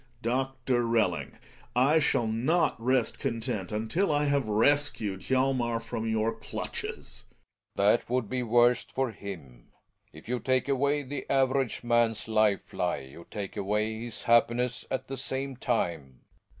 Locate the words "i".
1.75-1.99, 4.11-4.25